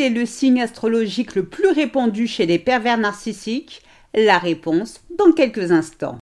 [0.00, 3.82] Quel est le signe astrologique le plus répandu chez les pervers narcissiques?
[4.14, 6.16] La réponse dans quelques instants.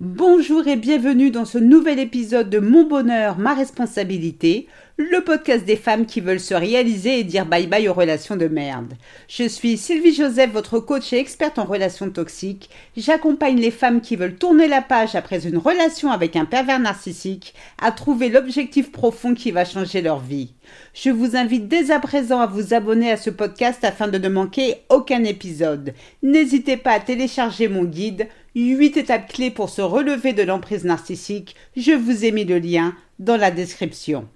[0.00, 5.74] Bonjour et bienvenue dans ce nouvel épisode de Mon bonheur, ma responsabilité, le podcast des
[5.74, 8.94] femmes qui veulent se réaliser et dire bye bye aux relations de merde.
[9.26, 12.70] Je suis Sylvie Joseph, votre coach et experte en relations toxiques.
[12.96, 17.52] J'accompagne les femmes qui veulent tourner la page après une relation avec un pervers narcissique
[17.82, 20.52] à trouver l'objectif profond qui va changer leur vie.
[20.94, 24.28] Je vous invite dès à présent à vous abonner à ce podcast afin de ne
[24.28, 25.92] manquer aucun épisode.
[26.22, 28.28] N'hésitez pas à télécharger mon guide
[28.64, 31.54] 8 étapes clés pour se relever de l'emprise narcissique.
[31.76, 34.28] Je vous ai mis le lien dans la description.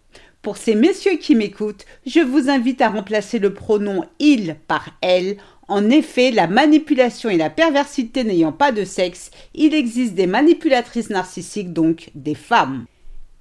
[0.43, 5.37] Pour ces messieurs qui m'écoutent, je vous invite à remplacer le pronom il par elle.
[5.69, 11.11] En effet, la manipulation et la perversité n'ayant pas de sexe, il existe des manipulatrices
[11.11, 12.87] narcissiques, donc des femmes.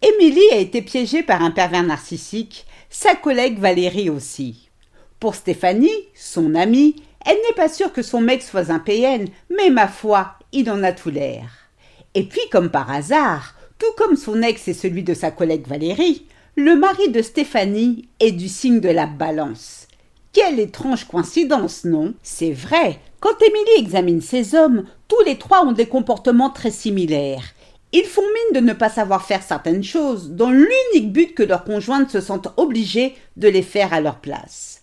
[0.02, 4.70] Émilie a été piégée par un pervers narcissique, sa collègue Valérie aussi.
[5.20, 6.96] Pour Stéphanie, son amie,
[7.26, 10.84] elle n'est pas sûre que son mec soit un PN, mais ma foi, il en
[10.84, 11.50] a tout l'air.
[12.14, 16.26] Et puis, comme par hasard, tout comme son ex et celui de sa collègue Valérie,
[16.56, 19.88] le mari de Stéphanie est du signe de la balance.
[20.34, 22.14] Quelle étrange coïncidence, non?
[22.24, 27.44] C'est vrai, quand Émilie examine ces hommes, tous les trois ont des comportements très similaires.
[27.94, 31.64] Ils font mine de ne pas savoir faire certaines choses, dans l'unique but que leurs
[31.64, 34.81] conjointes se sentent obligées de les faire à leur place.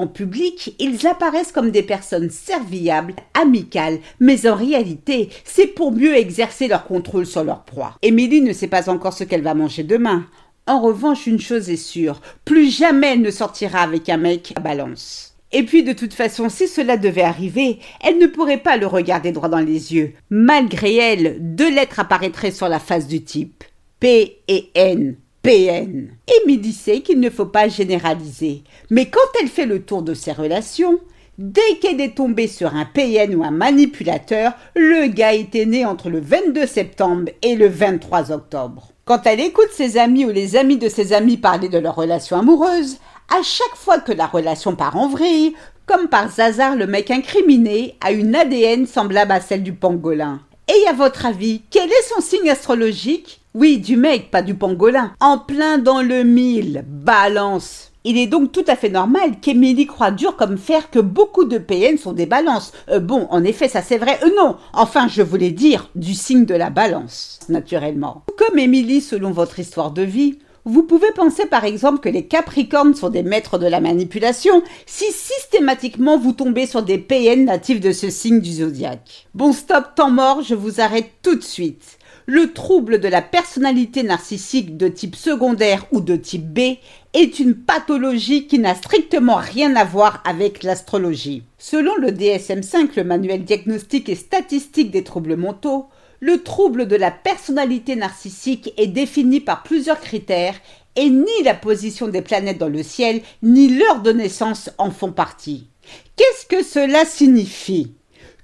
[0.00, 6.16] En public, ils apparaissent comme des personnes serviables, amicales, mais en réalité, c'est pour mieux
[6.16, 7.96] exercer leur contrôle sur leur proie.
[8.00, 10.24] Émilie ne sait pas encore ce qu'elle va manger demain.
[10.66, 14.60] En revanche, une chose est sûre, plus jamais elle ne sortira avec un mec à
[14.60, 15.34] balance.
[15.52, 19.32] Et puis de toute façon, si cela devait arriver, elle ne pourrait pas le regarder
[19.32, 20.14] droit dans les yeux.
[20.30, 23.64] Malgré elle, deux lettres apparaîtraient sur la face du type.
[23.98, 25.16] P et N.
[25.42, 26.10] PN.
[26.44, 28.62] Amy sait qu'il ne faut pas généraliser.
[28.90, 30.98] Mais quand elle fait le tour de ses relations,
[31.42, 36.10] Dès qu'elle est tombée sur un PN ou un manipulateur, le gars était né entre
[36.10, 38.92] le 22 septembre et le 23 octobre.
[39.06, 42.36] Quand elle écoute ses amis ou les amis de ses amis parler de leur relation
[42.36, 42.98] amoureuse,
[43.30, 45.54] à chaque fois que la relation part en vrille,
[45.86, 50.42] comme par hasard le mec incriminé a une ADN semblable à celle du pangolin.
[50.72, 55.10] Et à votre avis, quel est son signe astrologique Oui, du mec, pas du pangolin.
[55.18, 57.90] En plein dans le mille, balance.
[58.04, 61.58] Il est donc tout à fait normal qu'Émilie croit dur comme fer que beaucoup de
[61.58, 62.72] PN sont des balances.
[62.88, 64.20] Euh, bon, en effet, ça c'est vrai.
[64.22, 68.22] Euh, non, enfin, je voulais dire du signe de la balance, naturellement.
[68.38, 72.94] Comme Émilie, selon votre histoire de vie, vous pouvez penser par exemple que les Capricornes
[72.94, 77.92] sont des maîtres de la manipulation si systématiquement vous tombez sur des PN natifs de
[77.92, 79.26] ce signe du zodiaque.
[79.34, 81.98] Bon stop, temps mort, je vous arrête tout de suite.
[82.26, 86.76] Le trouble de la personnalité narcissique de type secondaire ou de type B
[87.14, 91.42] est une pathologie qui n'a strictement rien à voir avec l'astrologie.
[91.58, 95.88] Selon le DSM5, le manuel diagnostique et statistique des troubles mentaux,
[96.20, 100.54] le trouble de la personnalité narcissique est défini par plusieurs critères
[100.96, 105.12] et ni la position des planètes dans le ciel ni l'heure de naissance en font
[105.12, 105.68] partie.
[106.16, 107.94] Qu'est-ce que cela signifie?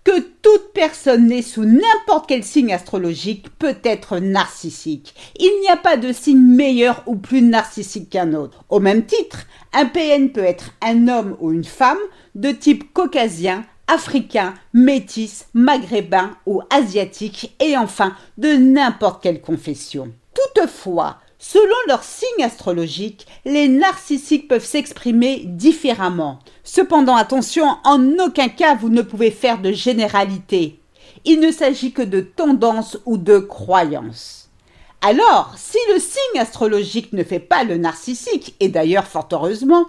[0.05, 5.15] Que toute personne née sous n'importe quel signe astrologique peut être narcissique.
[5.39, 8.65] Il n'y a pas de signe meilleur ou plus narcissique qu'un autre.
[8.69, 11.99] Au même titre, un PN peut être un homme ou une femme
[12.37, 20.13] de type caucasien, africain, métis, maghrébin ou asiatique et enfin de n'importe quelle confession.
[20.35, 26.39] Toutefois, Selon leur signe astrologique, les narcissiques peuvent s'exprimer différemment.
[26.65, 30.81] Cependant, attention, en aucun cas vous ne pouvez faire de généralité.
[31.25, 34.49] Il ne s'agit que de tendances ou de croyances.
[35.03, 39.87] Alors, si le signe astrologique ne fait pas le narcissique, et d'ailleurs fort heureusement,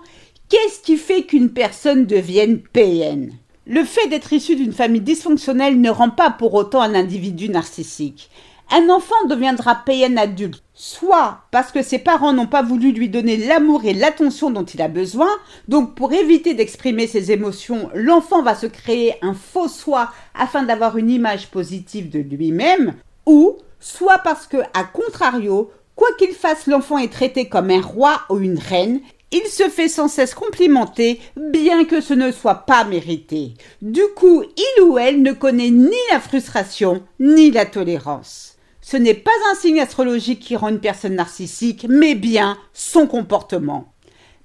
[0.50, 3.32] qu'est-ce qui fait qu'une personne devienne PN
[3.70, 8.30] Le fait d'être issu d'une famille dysfonctionnelle ne rend pas pour autant un individu narcissique.
[8.72, 13.36] Un enfant deviendra PN adulte, soit parce que ses parents n'ont pas voulu lui donner
[13.36, 15.28] l'amour et l'attention dont il a besoin,
[15.68, 20.98] donc pour éviter d'exprimer ses émotions, l'enfant va se créer un faux soi afin d'avoir
[20.98, 22.94] une image positive de lui-même,
[23.26, 28.22] ou soit parce que, à contrario, quoi qu'il fasse, l'enfant est traité comme un roi
[28.30, 32.86] ou une reine, il se fait sans cesse complimenter, bien que ce ne soit pas
[32.86, 33.54] mérité.
[33.82, 38.56] Du coup, il ou elle ne connaît ni la frustration, ni la tolérance.
[38.82, 43.92] Ce n'est pas un signe astrologique qui rend une personne narcissique, mais bien son comportement.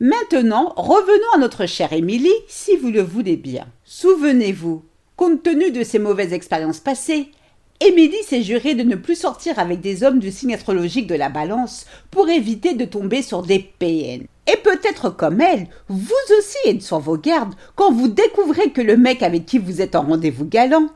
[0.00, 3.68] Maintenant, revenons à notre chère Émilie, si vous le voulez bien.
[3.84, 4.82] Souvenez-vous,
[5.16, 7.30] compte tenu de ses mauvaises expériences passées,
[7.78, 11.28] Émilie s'est jurée de ne plus sortir avec des hommes du signe astrologique de la
[11.28, 14.26] balance pour éviter de tomber sur des PN.
[14.52, 18.96] Et peut-être comme elle, vous aussi êtes sur vos gardes quand vous découvrez que le
[18.96, 20.88] mec avec qui vous êtes en rendez-vous galant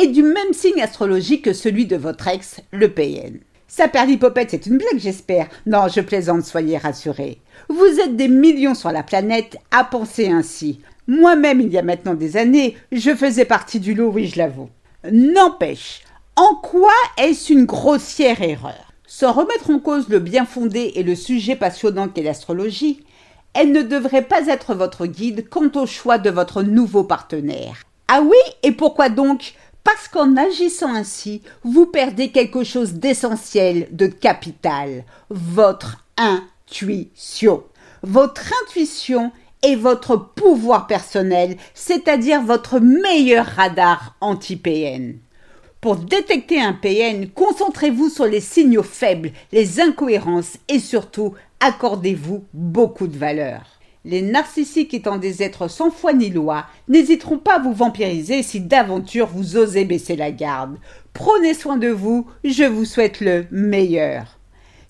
[0.00, 3.38] est du même signe astrologique que celui de votre ex, le PN.
[3.66, 5.48] Ça perlipopette, c'est une blague, j'espère.
[5.66, 7.38] Non, je plaisante, soyez rassurés.
[7.68, 10.80] Vous êtes des millions sur la planète à penser ainsi.
[11.06, 14.70] Moi-même, il y a maintenant des années, je faisais partie du lot, oui, je l'avoue.
[15.10, 16.02] N'empêche,
[16.36, 18.91] en quoi est-ce une grossière erreur?
[19.14, 23.04] Sans remettre en cause le bien fondé et le sujet passionnant qu'est l'astrologie,
[23.52, 27.82] elle ne devrait pas être votre guide quant au choix de votre nouveau partenaire.
[28.08, 29.52] Ah oui, et pourquoi donc?
[29.84, 37.64] Parce qu'en agissant ainsi, vous perdez quelque chose d'essentiel, de capital, votre intuition.
[38.02, 39.30] Votre intuition
[39.62, 45.18] est votre pouvoir personnel, c'est-à-dire votre meilleur radar anti-PN.
[45.82, 53.08] Pour détecter un PN, concentrez-vous sur les signaux faibles, les incohérences et surtout accordez-vous beaucoup
[53.08, 53.62] de valeur.
[54.04, 58.60] Les narcissiques étant des êtres sans foi ni loi, n'hésiteront pas à vous vampiriser si
[58.60, 60.76] d'aventure vous osez baisser la garde.
[61.14, 64.38] Prenez soin de vous, je vous souhaite le meilleur.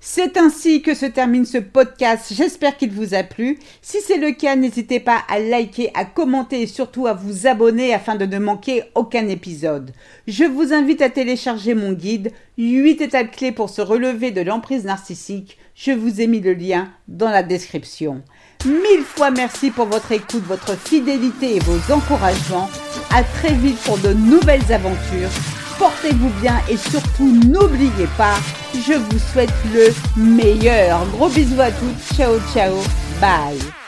[0.04, 2.32] C'est ainsi que se termine ce podcast.
[2.34, 3.60] J'espère qu'il vous a plu.
[3.82, 7.94] Si c'est le cas, n'hésitez pas à liker, à commenter et surtout à vous abonner
[7.94, 9.93] afin de ne manquer aucun épisode.
[10.26, 14.87] Je vous invite à télécharger mon guide 8 étapes clés pour se relever de l'emprise
[14.87, 15.56] narcissique.
[15.76, 18.22] Je vous ai mis le lien dans la description.
[18.64, 22.69] Mille fois merci pour votre écoute, votre fidélité et vos encouragements.
[23.14, 25.31] À très vite pour de nouvelles aventures
[25.79, 28.37] portez-vous bien et surtout n'oubliez pas,
[28.75, 31.05] je vous souhaite le meilleur.
[31.13, 32.75] Gros bisous à toutes, ciao ciao,
[33.21, 33.81] bye.